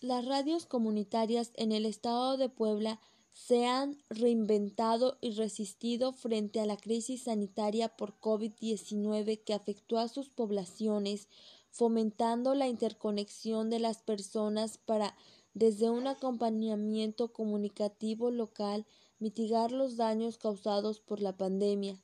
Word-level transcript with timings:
Las 0.00 0.24
radios 0.24 0.64
comunitarias 0.64 1.52
en 1.56 1.72
el 1.72 1.84
estado 1.84 2.38
de 2.38 2.48
Puebla 2.48 2.98
se 3.34 3.66
han 3.66 4.02
reinventado 4.08 5.18
y 5.20 5.32
resistido 5.32 6.12
frente 6.12 6.58
a 6.58 6.64
la 6.64 6.78
crisis 6.78 7.24
sanitaria 7.24 7.90
por 7.90 8.18
COVID-19 8.18 9.44
que 9.44 9.52
afectó 9.52 9.98
a 9.98 10.08
sus 10.08 10.30
poblaciones, 10.30 11.28
fomentando 11.70 12.54
la 12.54 12.66
interconexión 12.66 13.68
de 13.68 13.78
las 13.78 13.98
personas 13.98 14.78
para, 14.78 15.14
desde 15.52 15.90
un 15.90 16.06
acompañamiento 16.06 17.34
comunicativo 17.34 18.30
local, 18.30 18.86
mitigar 19.18 19.70
los 19.70 19.98
daños 19.98 20.38
causados 20.38 20.98
por 20.98 21.20
la 21.20 21.36
pandemia. 21.36 22.02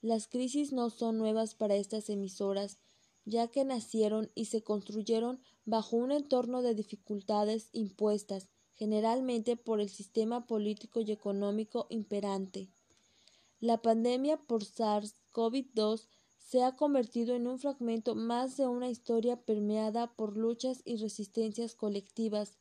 Las 0.00 0.28
crisis 0.28 0.72
no 0.72 0.90
son 0.90 1.18
nuevas 1.18 1.56
para 1.56 1.74
estas 1.74 2.08
emisoras, 2.08 2.78
ya 3.24 3.48
que 3.48 3.64
nacieron 3.64 4.30
y 4.34 4.46
se 4.46 4.62
construyeron 4.62 5.40
bajo 5.64 5.96
un 5.96 6.12
entorno 6.12 6.62
de 6.62 6.74
dificultades 6.74 7.68
impuestas 7.72 8.48
generalmente 8.74 9.56
por 9.56 9.80
el 9.80 9.88
sistema 9.88 10.46
político 10.46 11.00
y 11.00 11.12
económico 11.12 11.86
imperante. 11.90 12.68
La 13.60 13.80
pandemia 13.80 14.38
por 14.38 14.64
SARS-CoV-2 14.64 16.08
se 16.36 16.64
ha 16.64 16.72
convertido 16.72 17.36
en 17.36 17.46
un 17.46 17.60
fragmento 17.60 18.14
más 18.14 18.56
de 18.56 18.66
una 18.66 18.90
historia 18.90 19.36
permeada 19.36 20.12
por 20.14 20.36
luchas 20.36 20.82
y 20.84 20.96
resistencias 20.96 21.74
colectivas, 21.74 22.58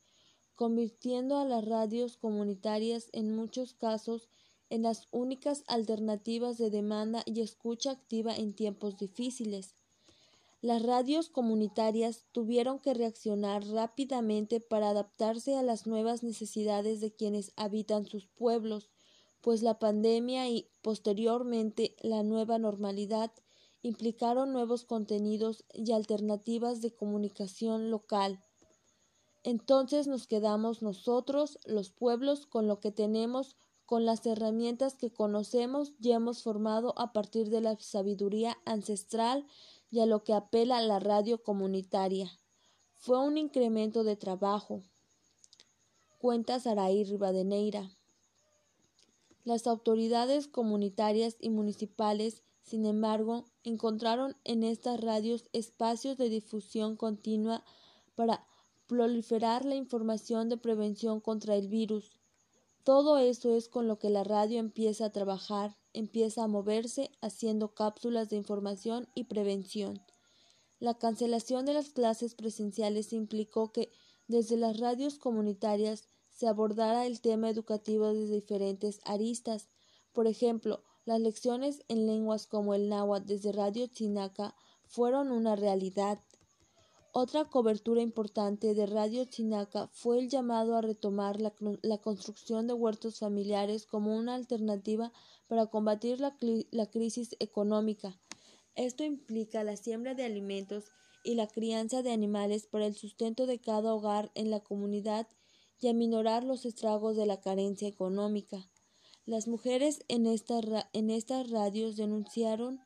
convirtiendo 0.55 1.38
a 1.38 1.45
las 1.45 1.66
radios 1.66 2.17
comunitarias 2.17 3.09
en 3.13 3.35
muchos 3.35 3.73
casos 3.73 4.30
en 4.69 4.83
las 4.83 5.07
únicas 5.11 5.63
alternativas 5.67 6.57
de 6.57 6.69
demanda 6.69 7.23
y 7.25 7.41
escucha 7.41 7.91
activa 7.91 8.35
en 8.35 8.53
tiempos 8.53 8.97
difíciles. 8.97 9.73
Las 10.61 10.83
radios 10.83 11.29
comunitarias 11.29 12.25
tuvieron 12.31 12.77
que 12.77 12.93
reaccionar 12.93 13.65
rápidamente 13.65 14.59
para 14.59 14.89
adaptarse 14.89 15.57
a 15.57 15.63
las 15.63 15.88
nuevas 15.88 16.21
necesidades 16.21 17.02
de 17.02 17.11
quienes 17.11 17.52
habitan 17.55 18.05
sus 18.05 18.27
pueblos, 18.27 18.91
pues 19.41 19.63
la 19.63 19.80
pandemia 19.80 20.47
y 20.49 20.69
posteriormente 20.83 21.95
la 22.03 22.21
nueva 22.21 22.59
normalidad 22.59 23.31
implicaron 23.81 24.53
nuevos 24.53 24.86
contenidos 24.86 25.66
y 25.73 25.94
alternativas 25.94 26.81
de 26.81 26.93
comunicación 26.93 27.89
local. 27.89 28.39
Entonces 29.43 30.05
nos 30.05 30.27
quedamos 30.27 30.83
nosotros, 30.83 31.58
los 31.66 31.89
pueblos, 31.89 32.45
con 32.45 32.67
lo 32.67 32.80
que 32.80 32.91
tenemos, 32.91 33.55
con 33.88 34.05
las 34.05 34.23
herramientas 34.27 34.93
que 34.93 35.11
conocemos 35.11 35.93
y 35.99 36.11
hemos 36.11 36.43
formado 36.43 36.93
a 36.97 37.11
partir 37.11 37.49
de 37.49 37.61
la 37.61 37.75
sabiduría 37.80 38.58
ancestral 38.64 39.47
y 39.92 40.00
a 40.00 40.06
lo 40.06 40.23
que 40.23 40.34
apela 40.34 40.81
la 40.81 41.00
radio 41.00 41.44
comunitaria. 41.44 42.31
Fue 42.95 43.20
un 43.20 43.38
incremento 43.38 44.03
de 44.03 44.16
trabajo. 44.16 44.81
Cuenta 46.17 46.59
Saraí 46.59 47.03
Rivadeneira. 47.03 47.92
Las 49.44 49.67
autoridades 49.67 50.48
comunitarias 50.48 51.36
y 51.39 51.50
municipales, 51.50 52.44
sin 52.61 52.86
embargo, 52.86 53.45
encontraron 53.64 54.38
en 54.44 54.64
estas 54.64 55.02
radios 55.02 55.50
espacios 55.52 56.17
de 56.17 56.30
difusión 56.30 56.95
continua 56.95 57.66
para 58.16 58.45
proliferar 58.88 59.66
la 59.66 59.76
información 59.76 60.48
de 60.48 60.58
prevención 60.58 61.20
contra 61.20 61.55
el 61.55 61.67
virus. 61.67 62.11
Todo 62.83 63.17
eso 63.17 63.55
es 63.55 63.67
con 63.67 63.88
lo 63.88 64.00
que 64.00 64.09
la 64.09 64.23
radio 64.23 64.59
empieza 64.59 65.05
a 65.05 65.11
trabajar 65.11 65.76
empieza 65.94 66.44
a 66.44 66.47
moverse 66.47 67.11
haciendo 67.22 67.73
cápsulas 67.73 68.30
de 68.30 68.38
información 68.38 69.08
y 69.16 69.25
prevención. 69.25 70.02
La 70.80 70.95
cancelación 70.98 71.66
de 71.66 71.73
las 71.73 71.89
clases 71.89 72.36
presenciales 72.36 73.14
implicó 73.14 73.72
que 73.72 73.92
desde 74.28 74.58
las 74.58 74.80
radios 74.80 75.20
comunitarias 75.20 76.06
se 76.30 76.48
abordara 76.48 77.06
el 77.06 77.22
tema 77.22 77.50
educativo 77.50 78.14
desde 78.14 78.36
diferentes 78.36 79.00
aristas. 79.06 79.70
Por 80.11 80.28
ejemplo, 80.28 80.83
las 81.06 81.20
lecciones 81.20 81.83
en 81.88 82.08
lenguas 82.08 82.48
como 82.48 82.73
el 82.73 82.89
náhuatl 82.89 83.27
desde 83.27 83.52
Radio 83.52 83.88
Chinaca 83.88 84.55
fueron 84.86 85.32
una 85.32 85.55
realidad. 85.55 86.20
Otra 87.14 87.44
cobertura 87.44 88.02
importante 88.02 88.73
de 88.73 88.86
Radio 88.86 89.26
Chinaca 89.26 89.89
fue 89.92 90.20
el 90.20 90.30
llamado 90.30 90.77
a 90.77 90.82
retomar 90.82 91.42
la, 91.42 91.54
la 91.82 91.98
construcción 91.98 92.67
de 92.67 92.73
huertos 92.73 93.20
familiares 93.20 93.86
como 93.86 94.16
una 94.16 94.33
alternativa 94.33 95.11
para 95.48 95.66
combatir 95.66 96.21
la, 96.21 96.38
la 96.71 96.86
crisis 96.86 97.36
económica. 97.39 98.17
Esto 98.76 99.04
implica 99.04 99.66
la 99.66 99.76
siembra 99.76 100.16
de 100.16 100.23
alimentos 100.23 100.86
y 101.26 101.36
la 101.36 101.48
crianza 101.48 102.02
de 102.02 102.14
animales 102.14 102.66
para 102.66 102.86
el 102.86 102.95
sustento 102.95 103.45
de 103.45 103.60
cada 103.60 103.94
hogar 103.94 104.32
en 104.33 104.50
la 104.50 104.61
comunidad 104.61 105.27
y 105.82 105.89
aminorar 105.89 106.45
los 106.45 106.66
estragos 106.66 107.17
de 107.17 107.26
la 107.26 107.42
carencia 107.42 107.89
económica. 107.89 108.70
Las 109.26 109.50
mujeres 109.50 110.05
en, 110.08 110.27
esta 110.27 110.61
en 110.94 111.10
estas 111.10 111.50
radios 111.50 111.98
denunciaron 111.98 112.80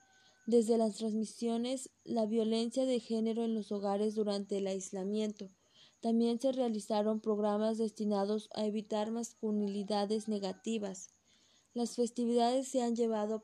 desde 0.46 0.78
las 0.78 0.96
transmisiones 0.96 1.90
la 2.04 2.26
violencia 2.26 2.86
de 2.86 3.00
género 3.00 3.44
en 3.44 3.54
los 3.56 3.72
hogares 3.72 4.16
durante 4.16 4.58
el 4.58 4.68
aislamiento. 4.68 5.50
También 6.02 6.40
se 6.40 6.52
realizaron 6.52 7.20
programas 7.20 7.78
destinados 7.78 8.50
a 8.54 8.66
evitar 8.66 9.12
masculinidades 9.12 10.28
negativas. 10.28 11.10
Las 11.74 11.96
festividades 11.96 12.68
se 12.68 12.84
han 12.84 12.96
llevado 12.96 13.44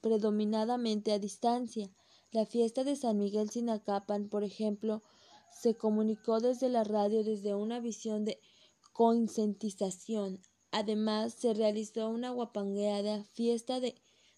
predominadamente 0.00 1.12
a 1.12 1.18
distancia. 1.18 1.90
La 2.32 2.44
fiesta 2.44 2.82
de 2.82 2.96
San 2.96 3.18
Miguel 3.18 3.50
Sinacapan, 3.50 4.28
por 4.28 4.42
ejemplo, 4.42 5.02
se 5.52 5.76
comunicó 5.76 6.40
desde 6.40 6.68
la 6.68 6.82
radio 6.82 7.22
desde 7.22 7.54
una 7.54 7.78
visión 7.78 8.24
de 8.24 8.40
concientización. 8.92 10.40
Además, 10.72 11.34
se 11.34 11.54
realizó 11.54 12.10
una 12.10 12.30
guapangueada 12.30 13.22
fiesta 13.24 13.78
de 13.78 13.94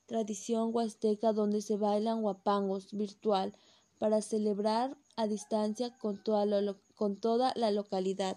tradición 0.08 0.70
huasteca 0.74 1.32
donde 1.32 1.60
se 1.60 1.76
bailan 1.76 2.22
guapangos 2.22 2.92
virtual 2.92 3.54
para 3.98 4.22
celebrar 4.22 4.96
a 5.16 5.26
distancia 5.26 5.96
con 5.98 6.22
toda, 6.24 6.46
con 6.96 7.20
toda 7.20 7.52
la 7.54 7.70
localidad. 7.70 8.36